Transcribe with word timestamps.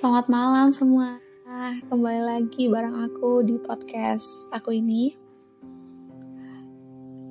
Selamat 0.00 0.32
malam 0.32 0.72
semua. 0.72 1.20
Kembali 1.92 2.24
lagi 2.24 2.72
bareng 2.72 3.04
aku 3.04 3.44
di 3.44 3.60
podcast 3.60 4.24
aku 4.48 4.72
ini. 4.72 5.12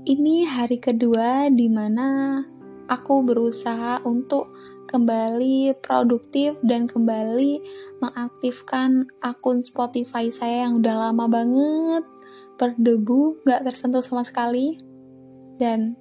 Ini 0.05 0.46
hari 0.46 0.78
kedua 0.78 1.49
di 1.49 1.65
mana 1.65 2.37
aku 2.85 3.26
berusaha 3.26 4.05
untuk 4.05 4.53
kembali 4.85 5.81
produktif 5.81 6.62
dan 6.62 6.85
kembali 6.85 7.58
mengaktifkan 8.05 9.10
akun 9.17 9.65
Spotify 9.65 10.29
saya 10.29 10.70
yang 10.70 10.78
udah 10.78 11.10
lama 11.10 11.26
banget 11.26 12.06
berdebu, 12.62 13.49
gak 13.49 13.65
tersentuh 13.65 14.06
sama 14.06 14.22
sekali. 14.22 14.78
Dan 15.58 15.97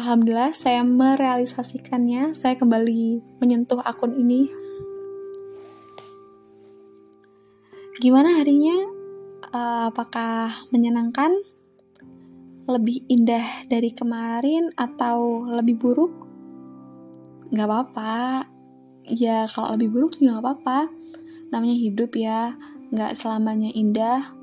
Alhamdulillah 0.00 0.56
saya 0.56 0.88
merealisasikannya, 0.88 2.32
saya 2.32 2.56
kembali 2.56 3.20
menyentuh 3.44 3.84
akun 3.84 4.16
ini. 4.16 4.48
Gimana 8.02 8.34
harinya? 8.34 8.82
Uh, 9.54 9.94
apakah 9.94 10.50
menyenangkan? 10.74 11.38
Lebih 12.66 13.06
indah 13.06 13.46
dari 13.70 13.94
kemarin 13.94 14.74
atau 14.74 15.46
lebih 15.46 15.78
buruk? 15.78 16.10
Gak 17.54 17.70
apa-apa. 17.70 18.42
Ya 19.06 19.46
kalau 19.46 19.78
lebih 19.78 19.94
buruk 19.94 20.18
juga 20.18 20.42
gak 20.42 20.42
apa-apa. 20.42 20.78
Namanya 21.54 21.78
hidup 21.78 22.10
ya, 22.18 22.58
gak 22.90 23.14
selamanya 23.14 23.70
indah. 23.70 24.34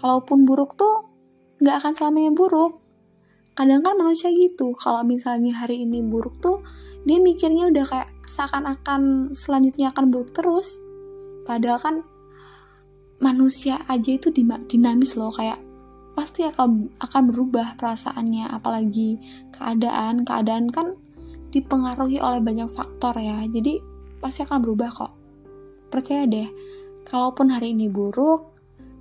Kalaupun 0.00 0.48
buruk 0.48 0.80
tuh 0.80 1.12
gak 1.60 1.84
akan 1.84 1.92
selamanya 1.92 2.32
buruk 2.32 2.80
kadang 3.58 3.82
kan 3.82 3.98
manusia 3.98 4.30
gitu 4.30 4.70
kalau 4.78 5.02
misalnya 5.02 5.50
hari 5.50 5.82
ini 5.82 5.98
buruk 5.98 6.38
tuh 6.38 6.62
dia 7.02 7.18
mikirnya 7.18 7.66
udah 7.66 7.82
kayak 7.82 8.06
seakan-akan 8.30 9.34
selanjutnya 9.34 9.90
akan 9.90 10.14
buruk 10.14 10.30
terus 10.30 10.78
padahal 11.42 11.82
kan 11.82 12.06
manusia 13.18 13.82
aja 13.90 14.14
itu 14.14 14.30
dinamis 14.34 15.18
loh 15.18 15.34
kayak 15.34 15.58
pasti 16.14 16.42
akan 16.46 16.90
akan 16.98 17.22
berubah 17.30 17.78
perasaannya 17.78 18.50
apalagi 18.50 19.18
keadaan 19.54 20.26
keadaan 20.26 20.70
kan 20.70 20.98
dipengaruhi 21.54 22.18
oleh 22.18 22.42
banyak 22.42 22.68
faktor 22.70 23.14
ya 23.18 23.42
jadi 23.46 23.78
pasti 24.18 24.42
akan 24.42 24.58
berubah 24.62 24.90
kok 24.90 25.12
percaya 25.94 26.26
deh 26.26 26.48
kalaupun 27.06 27.54
hari 27.54 27.72
ini 27.74 27.86
buruk 27.86 28.54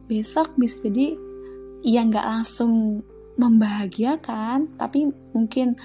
besok 0.08 0.54
bisa 0.56 0.78
jadi 0.88 1.18
ya 1.86 2.06
nggak 2.06 2.26
langsung 2.26 3.04
membahagiakan, 3.38 4.76
tapi 4.76 5.14
mungkin 5.32 5.78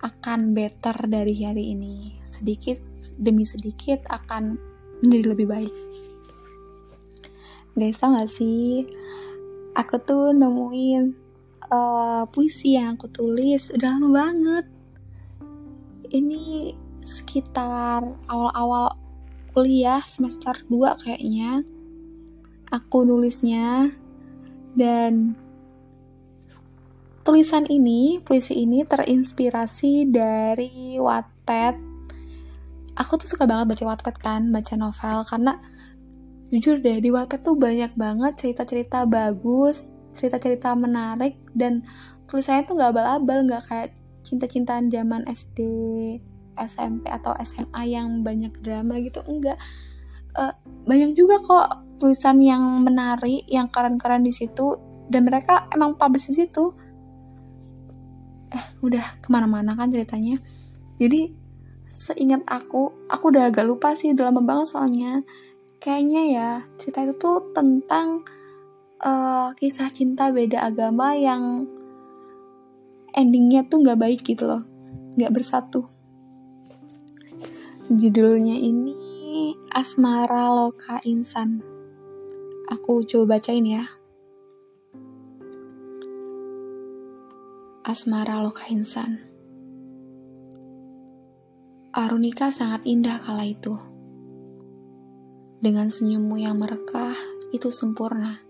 akan 0.00 0.54
better 0.54 0.96
dari 1.10 1.34
hari 1.42 1.74
ini. 1.74 2.16
Sedikit 2.24 2.78
demi 3.18 3.42
sedikit 3.44 4.06
akan 4.08 4.56
menjadi 5.02 5.26
lebih 5.34 5.46
baik. 5.50 5.74
Tau 7.74 8.08
gak 8.14 8.30
sih? 8.30 8.86
Aku 9.78 10.02
tuh 10.02 10.34
nemuin 10.34 11.14
uh, 11.70 12.26
puisi 12.28 12.74
yang 12.74 12.98
aku 12.98 13.06
tulis 13.08 13.70
udah 13.70 13.90
lama 13.96 14.08
banget. 14.10 14.66
Ini 16.10 16.74
sekitar 17.00 18.02
awal-awal 18.26 18.92
kuliah 19.54 20.02
semester 20.02 20.54
2 20.66 21.02
kayaknya. 21.06 21.62
Aku 22.70 23.02
nulisnya 23.02 23.90
dan 24.78 25.34
Tulisan 27.20 27.68
ini, 27.68 28.16
puisi 28.16 28.64
ini 28.64 28.80
terinspirasi 28.80 30.08
dari 30.08 30.96
Wattpad. 30.96 31.76
Aku 32.96 33.20
tuh 33.20 33.28
suka 33.28 33.44
banget 33.44 33.76
baca 33.76 33.84
Wattpad 33.92 34.16
kan, 34.16 34.48
baca 34.48 34.74
novel 34.74 35.28
karena 35.28 35.60
jujur 36.50 36.82
deh 36.82 36.98
di 36.98 37.14
Wattpad 37.14 37.40
tuh 37.46 37.54
banyak 37.54 37.94
banget 37.94 38.32
cerita-cerita 38.38 39.06
bagus, 39.06 39.94
cerita-cerita 40.10 40.74
menarik 40.74 41.38
dan 41.54 41.86
tulisannya 42.26 42.66
tuh 42.66 42.74
gak 42.78 42.90
abal-abal, 42.94 43.46
gak 43.46 43.62
kayak 43.70 43.88
cinta-cintaan 44.26 44.90
zaman 44.90 45.22
SD, 45.30 45.58
SMP 46.58 47.06
atau 47.08 47.34
SMA 47.42 47.82
yang 47.86 48.26
banyak 48.26 48.50
drama 48.60 48.98
gitu, 48.98 49.22
enggak. 49.26 49.56
Uh, 50.34 50.54
banyak 50.86 51.14
juga 51.18 51.38
kok 51.42 51.66
tulisan 52.02 52.38
yang 52.42 52.62
menarik, 52.82 53.46
yang 53.46 53.70
keren-keren 53.70 54.22
di 54.26 54.34
situ 54.34 54.78
dan 55.10 55.26
mereka 55.26 55.66
emang 55.74 55.98
publish 55.98 56.30
di 56.30 56.46
situ. 56.46 56.70
Eh 58.50 58.64
udah 58.82 59.22
ke 59.22 59.28
mana-mana 59.30 59.74
kan 59.74 59.90
ceritanya. 59.90 60.38
Jadi 60.98 61.34
seingat 61.90 62.46
aku 62.46 63.10
aku 63.10 63.34
udah 63.34 63.50
agak 63.50 63.66
lupa 63.66 63.98
sih 63.98 64.14
udah 64.14 64.30
lama 64.30 64.46
banget 64.46 64.66
soalnya 64.70 65.26
kayaknya 65.80 66.22
ya 66.28 66.50
cerita 66.76 67.08
itu 67.08 67.14
tuh 67.16 67.50
tentang 67.56 68.22
uh, 69.00 69.50
kisah 69.56 69.88
cinta 69.88 70.28
beda 70.30 70.62
agama 70.62 71.16
yang 71.16 71.66
endingnya 73.16 73.64
tuh 73.66 73.82
nggak 73.82 73.98
baik 73.98 74.20
gitu 74.22 74.46
loh 74.46 74.62
nggak 75.16 75.32
bersatu 75.32 75.88
judulnya 77.90 78.54
ini 78.54 79.56
Asmara 79.74 80.52
Loka 80.52 81.02
Insan 81.08 81.64
aku 82.70 83.02
coba 83.02 83.40
bacain 83.40 83.66
ya 83.66 83.82
Asmara 87.90 88.38
Loka 88.38 88.70
Insan. 88.70 89.18
Arunika 91.90 92.54
sangat 92.54 92.86
indah 92.86 93.18
kala 93.18 93.42
itu. 93.42 93.74
Dengan 95.60 95.92
senyummu 95.92 96.40
yang 96.40 96.56
merekah, 96.56 97.12
itu 97.52 97.68
sempurna. 97.68 98.40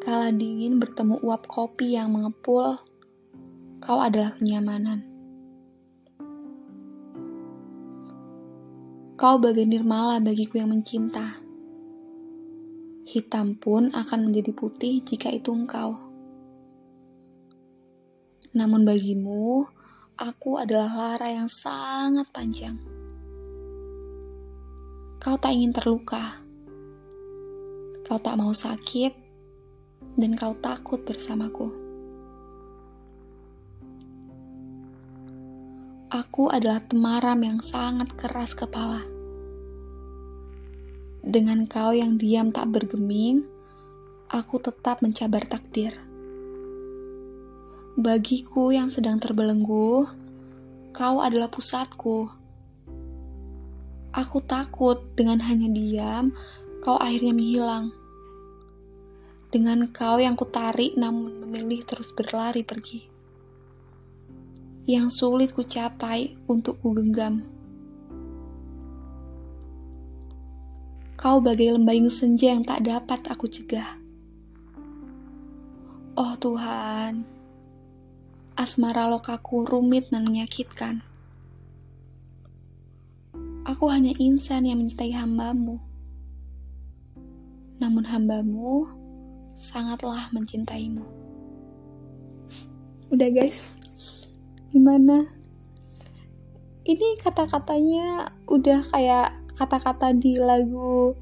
Kala 0.00 0.32
dingin 0.32 0.80
bertemu 0.80 1.20
uap 1.20 1.44
kopi 1.44 2.00
yang 2.00 2.16
mengepul, 2.16 2.80
kau 3.76 4.00
adalah 4.00 4.32
kenyamanan. 4.40 5.04
Kau 9.20 9.36
bagai 9.36 9.68
nirmala 9.68 10.16
bagiku 10.24 10.64
yang 10.64 10.72
mencinta. 10.72 11.44
Hitam 13.04 13.52
pun 13.60 13.92
akan 13.92 14.32
menjadi 14.32 14.56
putih 14.56 15.04
jika 15.04 15.28
itu 15.28 15.52
engkau. 15.52 15.92
Namun 18.56 18.88
bagimu, 18.88 19.68
aku 20.16 20.56
adalah 20.56 20.88
lara 21.20 21.28
yang 21.36 21.52
sangat 21.52 22.24
panjang. 22.32 22.95
Kau 25.26 25.34
tak 25.34 25.58
ingin 25.58 25.74
terluka. 25.74 26.38
Kau 28.06 28.14
tak 28.22 28.38
mau 28.38 28.54
sakit, 28.54 29.10
dan 30.14 30.38
kau 30.38 30.54
takut 30.54 31.02
bersamaku. 31.02 31.66
Aku 36.14 36.46
adalah 36.46 36.78
temaram 36.78 37.42
yang 37.42 37.58
sangat 37.58 38.14
keras 38.14 38.54
kepala. 38.54 39.02
Dengan 41.26 41.66
kau 41.66 41.90
yang 41.90 42.22
diam 42.22 42.54
tak 42.54 42.70
bergeming, 42.70 43.42
aku 44.30 44.62
tetap 44.62 45.02
mencabar 45.02 45.42
takdir. 45.42 45.90
Bagiku 47.98 48.70
yang 48.70 48.94
sedang 48.94 49.18
terbelenggu, 49.18 50.06
kau 50.94 51.18
adalah 51.18 51.50
pusatku. 51.50 52.45
Aku 54.16 54.40
takut 54.40 54.96
dengan 55.12 55.36
hanya 55.44 55.68
diam, 55.68 56.32
kau 56.80 56.96
akhirnya 56.96 57.36
menghilang. 57.36 57.92
Dengan 59.52 59.92
kau 59.92 60.16
yang 60.16 60.32
kutarik 60.32 60.96
namun 60.96 61.44
memilih 61.44 61.84
terus 61.84 62.16
berlari 62.16 62.64
pergi. 62.64 63.04
Yang 64.88 65.20
sulit 65.20 65.52
ku 65.52 65.60
capai 65.60 66.32
untuk 66.48 66.80
ku 66.80 66.96
genggam. 66.96 67.44
Kau 71.20 71.36
bagai 71.44 71.76
lembayung 71.76 72.08
senja 72.08 72.56
yang 72.56 72.64
tak 72.64 72.88
dapat 72.88 73.20
aku 73.28 73.52
cegah. 73.52 74.00
Oh 76.16 76.32
Tuhan, 76.40 77.20
asmara 78.56 79.12
lokaku 79.12 79.68
rumit 79.68 80.08
dan 80.08 80.24
menyakitkan. 80.24 81.04
Aku 83.76 83.92
hanya 83.92 84.16
insan 84.16 84.64
yang 84.64 84.80
mencintai 84.80 85.12
hambamu. 85.12 85.76
Namun 87.76 88.08
hambamu 88.08 88.88
sangatlah 89.52 90.32
mencintaimu. 90.32 91.04
Udah 93.12 93.28
guys, 93.28 93.68
gimana? 94.72 95.28
Ini 96.88 97.20
kata-katanya 97.20 98.32
udah 98.48 98.80
kayak 98.96 99.36
kata-kata 99.60 100.16
di 100.16 100.40
lagu 100.40 101.12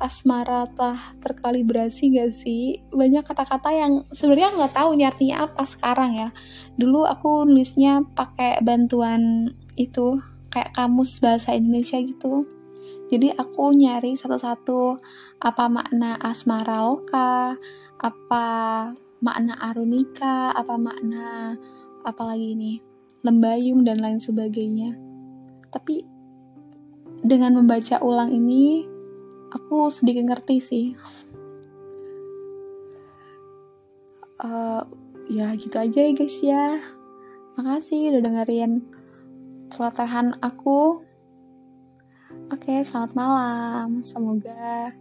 asmara 0.00 0.72
telah 0.72 0.96
terkalibrasi 1.20 2.16
gak 2.16 2.32
sih? 2.32 2.88
Banyak 2.88 3.28
kata-kata 3.28 3.76
yang 3.76 4.08
sebenarnya 4.16 4.56
nggak 4.56 4.72
tahu 4.80 4.96
ini 4.96 5.04
artinya 5.04 5.44
apa 5.44 5.68
sekarang 5.68 6.24
ya. 6.24 6.32
Dulu 6.80 7.04
aku 7.04 7.44
nulisnya 7.44 8.00
pakai 8.16 8.64
bantuan 8.64 9.52
itu 9.76 10.24
kayak 10.56 10.72
kamus 10.72 11.20
bahasa 11.20 11.52
Indonesia 11.52 12.00
gitu. 12.00 12.48
Jadi 13.12 13.28
aku 13.36 13.76
nyari 13.76 14.16
satu-satu 14.16 14.96
apa 15.44 15.68
makna 15.68 16.16
asmara 16.16 16.80
loka, 16.80 17.60
apa 18.00 18.44
makna 19.20 19.52
arunika, 19.60 20.56
apa 20.56 20.80
makna 20.80 21.60
apalagi 22.08 22.56
ini 22.56 22.80
lembayung 23.20 23.84
dan 23.84 24.00
lain 24.00 24.16
sebagainya. 24.16 24.96
Tapi 25.68 26.08
dengan 27.20 27.60
membaca 27.60 28.00
ulang 28.00 28.32
ini 28.32 28.88
aku 29.52 29.92
sedikit 29.92 30.24
ngerti 30.24 30.56
sih. 30.56 30.86
Uh, 34.40 34.80
ya 35.28 35.52
gitu 35.52 35.76
aja 35.76 36.00
ya 36.00 36.12
guys 36.16 36.38
ya. 36.40 36.80
Makasih 37.60 38.16
udah 38.16 38.24
dengerin 38.24 38.95
celotehan 39.76 40.40
aku 40.40 41.04
Oke, 42.46 42.78
selamat 42.86 43.12
malam. 43.18 44.06
Semoga 44.06 44.94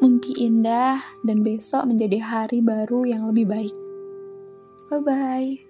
mimpi 0.00 0.32
indah 0.38 1.02
dan 1.26 1.42
besok 1.42 1.84
menjadi 1.90 2.22
hari 2.22 2.62
baru 2.62 3.04
yang 3.04 3.26
lebih 3.26 3.50
baik. 3.50 3.74
Bye 4.86 5.02
bye. 5.02 5.69